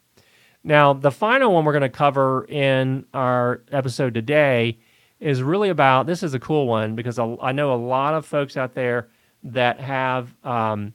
Now, 0.63 0.93
the 0.93 1.11
final 1.11 1.55
one 1.55 1.65
we're 1.65 1.73
going 1.73 1.83
to 1.83 1.89
cover 1.89 2.45
in 2.45 3.07
our 3.15 3.63
episode 3.73 4.15
today 4.15 4.79
is 5.19 5.43
really 5.43 5.69
about 5.69 6.07
this 6.07 6.23
is 6.23 6.35
a 6.35 6.39
cool 6.39 6.67
one 6.67 6.95
because 6.95 7.19
I 7.19 7.37
I 7.41 7.53
know 7.53 7.75
a 7.75 7.77
lot 7.77 8.15
of 8.15 8.27
folks 8.27 8.57
out 8.57 8.75
there 8.75 9.09
that 9.43 9.81
have 9.81 10.35
um, 10.45 10.93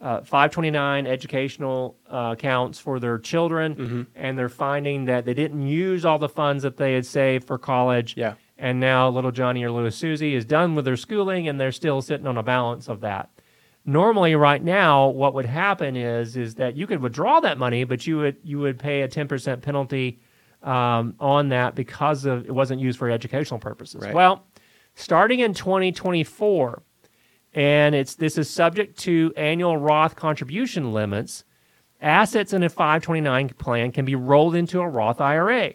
uh, 0.00 0.18
529 0.22 1.06
educational 1.06 1.96
uh, 2.10 2.34
accounts 2.36 2.78
for 2.78 2.98
their 3.00 3.18
children, 3.18 4.08
and 4.14 4.38
they're 4.38 4.48
finding 4.48 5.04
that 5.06 5.24
they 5.24 5.34
didn't 5.34 5.66
use 5.66 6.04
all 6.04 6.18
the 6.18 6.28
funds 6.28 6.62
that 6.62 6.76
they 6.76 6.94
had 6.94 7.04
saved 7.04 7.46
for 7.46 7.58
college. 7.58 8.16
Yeah. 8.16 8.34
And 8.60 8.78
now 8.78 9.08
little 9.08 9.32
Johnny 9.32 9.64
or 9.64 9.70
little 9.70 9.90
Susie 9.90 10.34
is 10.34 10.44
done 10.44 10.74
with 10.74 10.84
their 10.84 10.96
schooling 10.96 11.48
and 11.48 11.58
they're 11.58 11.72
still 11.72 12.02
sitting 12.02 12.26
on 12.26 12.36
a 12.36 12.42
balance 12.42 12.88
of 12.88 13.00
that. 13.00 13.30
Normally 13.86 14.36
right 14.36 14.62
now 14.62 15.08
what 15.08 15.32
would 15.32 15.46
happen 15.46 15.96
is 15.96 16.36
is 16.36 16.56
that 16.56 16.76
you 16.76 16.86
could 16.86 17.00
withdraw 17.00 17.40
that 17.40 17.56
money 17.56 17.84
but 17.84 18.06
you 18.06 18.18
would 18.18 18.36
you 18.44 18.58
would 18.58 18.78
pay 18.78 19.00
a 19.00 19.08
10% 19.08 19.62
penalty 19.62 20.20
um, 20.62 21.14
on 21.18 21.48
that 21.48 21.74
because 21.74 22.26
of 22.26 22.44
it 22.44 22.50
wasn't 22.52 22.82
used 22.82 22.98
for 22.98 23.10
educational 23.10 23.58
purposes. 23.58 24.02
Right. 24.02 24.14
Well, 24.14 24.46
starting 24.94 25.40
in 25.40 25.54
2024 25.54 26.82
and 27.54 27.94
it's 27.94 28.14
this 28.14 28.36
is 28.36 28.50
subject 28.50 28.98
to 28.98 29.32
annual 29.38 29.78
Roth 29.78 30.16
contribution 30.16 30.92
limits. 30.92 31.44
Assets 32.02 32.52
in 32.52 32.62
a 32.62 32.68
529 32.68 33.48
plan 33.50 33.90
can 33.90 34.04
be 34.04 34.14
rolled 34.14 34.54
into 34.54 34.80
a 34.80 34.88
Roth 34.88 35.20
IRA. 35.20 35.72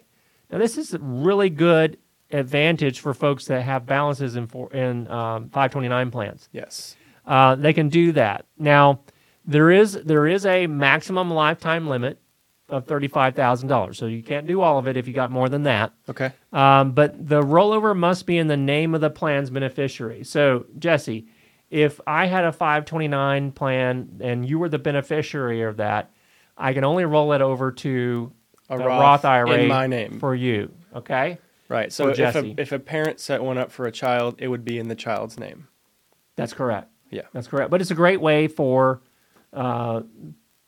Now, 0.50 0.58
this 0.58 0.78
is 0.78 0.96
really 1.00 1.50
good 1.50 1.98
advantage 2.30 3.00
for 3.00 3.14
folks 3.14 3.46
that 3.46 3.62
have 3.62 3.86
balances 3.86 4.36
in 4.36 4.46
for, 4.46 4.72
in 4.72 5.08
um, 5.08 5.48
529 5.50 6.10
plans. 6.10 6.48
Yes. 6.52 6.96
Uh, 7.24 7.54
they 7.54 7.72
can 7.72 7.88
do 7.88 8.12
that. 8.12 8.46
Now, 8.58 9.00
there 9.44 9.70
is 9.70 9.92
there 9.92 10.26
is 10.26 10.44
a 10.44 10.66
maximum 10.66 11.30
lifetime 11.30 11.86
limit 11.88 12.18
of 12.68 12.86
thirty 12.86 13.06
five 13.08 13.34
thousand 13.34 13.68
dollars, 13.68 13.96
so 13.96 14.06
you 14.06 14.22
can't 14.22 14.46
do 14.46 14.60
all 14.60 14.78
of 14.78 14.88
it 14.88 14.96
if 14.96 15.06
you 15.06 15.14
got 15.14 15.30
more 15.30 15.48
than 15.48 15.62
that. 15.64 15.92
Okay. 16.08 16.32
Um, 16.52 16.92
but 16.92 17.28
the 17.28 17.42
rollover 17.42 17.96
must 17.96 18.26
be 18.26 18.38
in 18.38 18.48
the 18.48 18.56
name 18.56 18.94
of 18.94 19.00
the 19.00 19.10
plan's 19.10 19.50
beneficiary. 19.50 20.24
So, 20.24 20.66
Jesse, 20.78 21.26
if 21.70 22.00
I 22.06 22.26
had 22.26 22.44
a 22.44 22.52
529 22.52 23.52
plan 23.52 24.18
and 24.20 24.48
you 24.48 24.58
were 24.58 24.68
the 24.68 24.78
beneficiary 24.78 25.62
of 25.62 25.76
that, 25.76 26.10
I 26.56 26.72
can 26.72 26.82
only 26.84 27.04
roll 27.04 27.32
it 27.32 27.40
over 27.40 27.70
to 27.72 28.32
A 28.68 28.78
Roth 28.78 28.86
Roth 28.88 29.24
IRA 29.24 29.58
in 29.58 29.68
my 29.68 29.86
name. 29.86 30.18
for 30.18 30.34
you. 30.34 30.72
Okay, 30.94 31.38
Right. 31.68 31.92
So 31.92 32.08
if, 32.08 32.18
a, 32.18 32.54
if 32.60 32.72
a 32.72 32.78
parent 32.78 33.18
set 33.20 33.42
one 33.42 33.58
up 33.58 33.72
for 33.72 33.86
a 33.86 33.92
child, 33.92 34.36
it 34.38 34.48
would 34.48 34.64
be 34.64 34.78
in 34.78 34.88
the 34.88 34.94
child's 34.94 35.38
name. 35.38 35.68
that's 36.36 36.52
correct. 36.52 36.88
Yeah. 37.10 37.22
That's 37.32 37.46
correct. 37.48 37.70
But 37.70 37.80
it's 37.80 37.90
a 37.90 37.94
great 37.94 38.20
way 38.20 38.46
for 38.48 39.00
uh, 39.52 40.02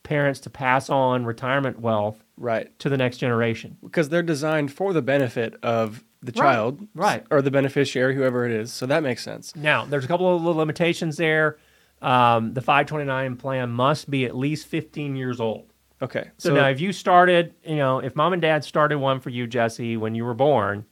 parents 0.03 0.41
to 0.41 0.51
pass 0.51 0.89
on 0.89 1.25
retirement 1.25 1.81
wealth 1.81 2.23
Right. 2.37 2.77
to 2.79 2.89
the 2.89 2.97
next 2.97 3.19
generation. 3.19 3.77
Because 3.83 4.09
they're 4.09 4.23
designed 4.23 4.73
for 4.73 4.93
the 4.93 5.03
benefit 5.03 5.57
of 5.63 6.05
the 6.23 6.33
Right, 6.33 6.53
child. 6.55 6.89
right. 6.95 7.25
Or 7.31 7.43
the 7.43 7.51
beneficiary, 7.51 8.15
whoever 8.15 8.45
it 8.47 8.53
is. 8.53 8.73
So 8.73 8.87
that 8.87 9.03
makes 9.03 9.23
sense. 9.23 9.55
Now, 9.57 9.85
there's 9.85 10.05
a 10.05 10.09
couple 10.09 10.35
of 10.35 10.41
little 10.43 10.57
limitations 10.59 11.17
there. 11.17 11.59
Um, 12.01 12.55
the 12.55 12.61
529 12.61 13.37
plan 13.37 13.71
must 13.71 14.09
be 14.09 14.25
at 14.25 14.37
least 14.37 14.67
15 14.69 15.17
years 15.17 15.41
old. 15.41 15.68
Okay. 16.01 16.31
So, 16.39 16.55
now, 16.55 16.69
if 16.69 16.81
you 16.81 16.93
started, 16.93 17.55
you 17.65 17.77
know, 17.77 17.99
if 17.99 18.15
mom 18.15 18.33
and 18.33 18.41
dad 18.43 18.65
started 18.65 18.99
one 18.99 19.19
for 19.21 19.31
you, 19.31 19.47
Jesse, 19.47 19.97
when 19.97 20.15
you 20.15 20.25
were 20.25 20.35
born, 20.35 20.85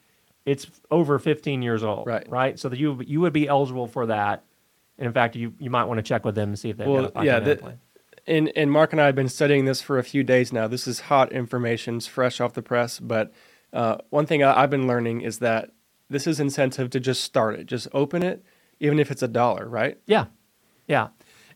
it's 0.44 0.66
over 0.90 1.18
15 1.18 1.62
years 1.62 1.82
old, 1.82 2.06
Right. 2.06 2.28
Right. 2.28 2.58
So 2.58 2.68
that 2.68 2.78
you 2.78 3.00
you 3.06 3.20
would 3.20 3.32
be 3.32 3.46
eligible 3.48 3.86
for 3.86 4.06
that. 4.06 4.44
And 4.98 5.06
in 5.06 5.12
fact, 5.12 5.36
you 5.36 5.54
you 5.58 5.70
might 5.70 5.84
want 5.84 5.98
to 5.98 6.02
check 6.02 6.24
with 6.24 6.34
them 6.34 6.50
and 6.50 6.58
see 6.58 6.70
if 6.70 6.76
they've 6.76 6.86
Well, 6.88 7.10
yeah, 7.22 7.38
that- 7.40 7.60
plan. 7.60 7.78
and 8.26 8.52
and 8.56 8.70
Mark 8.70 8.92
and 8.92 9.00
I 9.00 9.06
have 9.06 9.14
been 9.14 9.28
studying 9.28 9.64
this 9.64 9.80
for 9.82 9.98
a 9.98 10.04
few 10.04 10.22
days 10.24 10.52
now. 10.52 10.66
This 10.66 10.86
is 10.88 11.00
hot 11.00 11.32
information, 11.32 11.96
it's 11.96 12.06
fresh 12.06 12.40
off 12.40 12.54
the 12.54 12.62
press. 12.62 12.98
But 12.98 13.32
uh, 13.72 13.98
one 14.10 14.26
thing 14.26 14.42
I, 14.42 14.62
I've 14.62 14.70
been 14.70 14.86
learning 14.86 15.20
is 15.20 15.38
that 15.40 15.70
this 16.08 16.26
is 16.26 16.38
incentive 16.40 16.90
to 16.90 17.00
just 17.00 17.22
start 17.24 17.58
it, 17.58 17.66
just 17.66 17.88
open 17.92 18.22
it, 18.22 18.44
even 18.80 18.98
if 18.98 19.10
it's 19.10 19.22
a 19.22 19.28
dollar, 19.28 19.68
right? 19.68 19.98
Yeah, 20.06 20.26
yeah, 20.86 21.08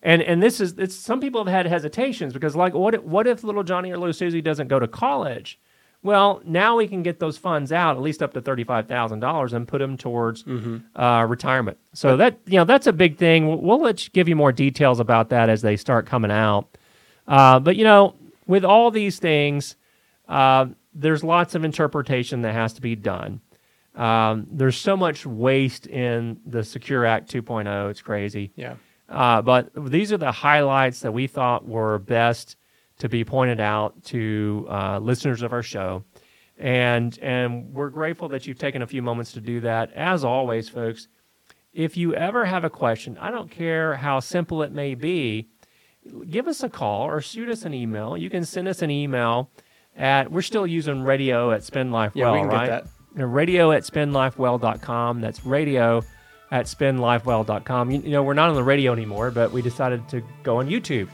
and 0.03 0.23
and 0.23 0.43
this 0.43 0.61
is 0.61 0.75
it's 0.79 0.95
some 0.95 1.21
people 1.21 1.45
have 1.45 1.53
had 1.53 1.67
hesitations 1.67 2.33
because 2.33 2.57
like 2.57 2.75
what 2.75 2.95
if, 2.95 3.03
what 3.03 3.27
if 3.27 3.45
little 3.45 3.63
Johnny 3.63 3.91
or 3.91 3.99
little 3.99 4.13
Susie 4.13 4.41
doesn't 4.41 4.69
go 4.69 4.79
to 4.79 4.89
college? 4.89 5.59
Well, 6.03 6.41
now 6.47 6.77
we 6.77 6.89
can 6.89 7.03
get 7.03 7.21
those 7.21 7.37
funds 7.37 7.73
out 7.73 7.97
at 7.97 8.03
least 8.03 8.23
up 8.23 8.33
to 8.33 8.41
thirty 8.41 8.65
five 8.65 8.89
thousand 8.89 9.21
dollars 9.21 9.53
and 9.53 9.69
put 9.69 9.79
them 9.79 9.99
towards 9.99 10.45
uh, 10.97 11.27
retirement. 11.29 11.77
So 11.93 12.17
that 12.17 12.39
you 12.47 12.57
know 12.57 12.65
that's 12.65 12.87
a 12.87 12.93
big 12.93 13.19
thing. 13.19 13.47
We'll, 13.47 13.59
we'll 13.59 13.83
let 13.83 14.05
you, 14.05 14.11
give 14.13 14.27
you 14.27 14.37
more 14.37 14.53
details 14.53 15.01
about 15.01 15.29
that 15.29 15.51
as 15.51 15.61
they 15.61 15.77
start 15.77 16.07
coming 16.07 16.31
out. 16.31 16.79
Uh, 17.29 17.61
but 17.61 17.77
you 17.77 17.85
know, 17.85 18.15
with 18.47 18.65
all 18.65 18.91
these 18.91 19.19
things, 19.19 19.77
uh, 20.29 20.67
there's 20.95 21.23
lots 21.23 21.55
of 21.55 21.65
interpretation 21.65 22.43
that 22.43 22.55
has 22.55 22.73
to 22.75 22.81
be 22.81 22.97
done. 22.97 23.43
Um, 23.95 24.47
there's 24.51 24.79
so 24.79 24.97
much 24.97 25.27
waste 25.27 25.87
in 25.87 26.41
the 26.47 26.65
Secure 26.65 27.05
Act 27.05 27.31
2.0. 27.31 27.91
It's 27.91 28.01
crazy. 28.01 28.53
Yeah. 28.57 28.77
Uh, 29.11 29.43
but 29.43 29.71
these 29.75 30.13
are 30.13 30.17
the 30.19 30.31
highlights 30.33 31.01
that 31.01 31.13
we 31.13 31.27
thought 31.27 31.67
were 31.67 31.99
best 31.99 32.57
to 32.99 33.09
be 33.09 33.25
pointed 33.25 33.61
out 33.61 34.03
to 34.05 34.67
uh, 34.71 34.99
listeners 35.01 35.43
of 35.43 35.53
our 35.53 35.63
show. 35.63 36.05
And, 36.59 37.19
and 37.21 37.73
we're 37.75 37.89
grateful 37.91 38.29
that 38.29 38.47
you've 38.47 38.59
taken 38.59 38.83
a 38.83 38.87
few 38.87 39.03
moments 39.03 39.33
to 39.33 39.41
do 39.41 39.61
that. 39.61 39.93
As 39.95 40.23
always, 40.25 40.69
folks, 40.69 41.09
if 41.73 41.97
you 41.97 42.15
ever 42.15 42.45
have 42.45 42.65
a 42.65 42.71
question, 42.71 43.17
I 43.19 43.31
don't 43.31 43.51
care 43.51 43.97
how 43.97 44.21
simple 44.21 44.63
it 44.63 44.71
may 44.73 44.95
be, 44.95 45.49
give 46.29 46.47
us 46.47 46.63
a 46.63 46.69
call 46.69 47.03
or 47.03 47.21
shoot 47.21 47.49
us 47.49 47.65
an 47.65 47.73
email. 47.75 48.17
You 48.17 48.29
can 48.31 48.45
send 48.45 48.69
us 48.69 48.83
an 48.83 48.91
email 48.91 49.51
at, 49.97 50.31
we're 50.31 50.43
still 50.43 50.67
using 50.67 51.03
radio 51.03 51.51
at 51.53 51.65
Spend 51.65 51.93
Life 51.93 52.13
Yeah, 52.15 52.27
Well, 52.27 52.35
we 52.35 52.41
can 52.41 52.49
right? 52.49 52.67
get 52.69 52.85
that. 53.17 53.27
Radio 53.27 53.73
at 53.73 53.83
spendlifewell.com. 53.83 55.21
That's 55.21 55.45
radio 55.45 56.03
at 56.51 56.67
spendlifewell.com. 56.67 57.91
You, 57.91 58.01
you 58.01 58.11
know, 58.11 58.23
we're 58.23 58.35
not 58.35 58.49
on 58.49 58.55
the 58.55 58.65
radio 58.65 58.93
anymore, 58.93 59.31
but 59.31 59.53
we 59.53 59.63
decided 59.63 60.09
to 60.09 60.23
go 60.43 60.59
on 60.59 60.69
YouTube. 60.69 61.09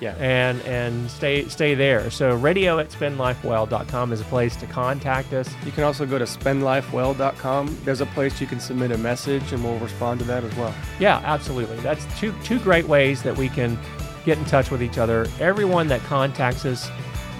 Yeah. 0.00 0.14
and 0.18 0.62
and 0.62 1.10
stay 1.10 1.46
stay 1.48 1.74
there. 1.74 2.10
So 2.10 2.34
radio 2.34 2.78
at 2.78 2.88
spendlifewell.com 2.88 4.12
is 4.14 4.22
a 4.22 4.24
place 4.24 4.56
to 4.56 4.66
contact 4.66 5.34
us. 5.34 5.54
You 5.66 5.72
can 5.72 5.84
also 5.84 6.06
go 6.06 6.18
to 6.18 6.24
spendlifewell.com. 6.24 7.76
There's 7.84 8.00
a 8.00 8.06
place 8.06 8.40
you 8.40 8.46
can 8.46 8.60
submit 8.60 8.92
a 8.92 8.96
message, 8.96 9.52
and 9.52 9.62
we'll 9.62 9.78
respond 9.78 10.20
to 10.20 10.26
that 10.26 10.42
as 10.42 10.56
well. 10.56 10.74
Yeah, 10.98 11.20
absolutely. 11.22 11.76
That's 11.80 12.06
two 12.18 12.32
two 12.44 12.58
great 12.60 12.88
ways 12.88 13.22
that 13.24 13.36
we 13.36 13.50
can 13.50 13.78
get 14.24 14.38
in 14.38 14.44
touch 14.46 14.70
with 14.70 14.82
each 14.82 14.96
other. 14.96 15.26
Everyone 15.38 15.86
that 15.88 16.00
contacts 16.04 16.64
us, 16.64 16.90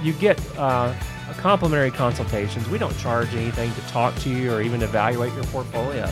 you 0.02 0.12
get 0.12 0.38
uh, 0.58 0.92
a 1.30 1.34
complimentary 1.34 1.90
consultations. 1.90 2.68
We 2.68 2.76
don't 2.76 2.96
charge 2.98 3.34
anything 3.34 3.72
to 3.72 3.80
talk 3.88 4.14
to 4.16 4.28
you 4.28 4.52
or 4.52 4.60
even 4.60 4.82
evaluate 4.82 5.32
your 5.32 5.44
portfolio. 5.44 6.10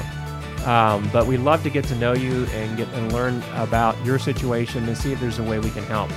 Um, 0.69 1.09
but 1.13 1.27
we 1.27 1.37
love 1.39 1.63
to 1.63 1.71
get 1.71 1.85
to 1.87 1.95
know 1.95 2.13
you 2.13 2.45
and 2.53 2.77
get 2.77 2.89
and 2.89 3.11
learn 3.13 3.43
about 3.55 3.97
your 4.05 4.19
situation 4.19 4.87
and 4.87 4.97
see 4.99 5.13
if 5.13 5.21
there's 5.21 5.39
a 5.39 5.43
way 5.43 5.59
we 5.59 5.71
can 5.71 5.85
help. 5.85 6.11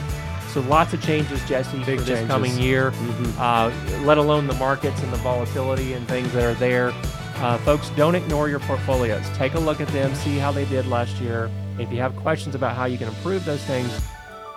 So 0.49 0.59
lots 0.61 0.93
of 0.93 1.01
changes, 1.01 1.41
Jesse, 1.47 1.77
Big 1.85 1.99
for 1.99 2.05
this 2.05 2.07
changes. 2.19 2.27
coming 2.27 2.57
year. 2.57 2.91
Mhm. 2.91 3.39
Uh, 3.39 4.03
let 4.05 4.17
alone 4.17 4.47
the 4.47 4.53
markets 4.55 5.01
and 5.01 5.13
the 5.13 5.17
volatility 5.17 5.93
and 5.93 6.05
things 6.09 6.33
that 6.33 6.43
are 6.43 6.55
there. 6.55 6.91
Uh, 7.37 7.57
folks, 7.59 7.89
don't 7.95 8.15
ignore 8.15 8.49
your 8.49 8.59
portfolios. 8.59 9.23
Take 9.35 9.53
a 9.53 9.59
look 9.59 9.79
at 9.79 9.87
them, 9.89 10.13
see 10.15 10.37
how 10.37 10.51
they 10.51 10.65
did 10.65 10.85
last 10.87 11.15
year. 11.21 11.49
If 11.79 11.89
you 11.91 11.99
have 11.99 12.13
questions 12.17 12.53
about 12.53 12.75
how 12.75 12.85
you 12.85 12.97
can 12.97 13.07
improve 13.07 13.45
those 13.45 13.61
things, 13.63 13.89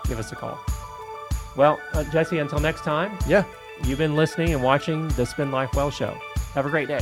give 0.09 0.19
us 0.19 0.33
a 0.33 0.35
call. 0.37 0.59
Well, 1.57 1.79
uh, 1.93 2.03
Jesse, 2.13 2.41
until 2.41 2.59
next 2.59 2.83
time, 2.83 3.13
Yeah. 3.29 3.45
you've 3.85 3.99
been 3.99 4.17
listening 4.17 4.53
and 4.53 4.63
watching 4.63 5.07
the 5.11 5.25
Spend 5.25 5.53
Life 5.53 5.71
Well 5.75 5.93
Show. 5.93 6.15
Have 6.55 6.67
a 6.67 6.71
great 6.71 6.89
day. 6.89 7.01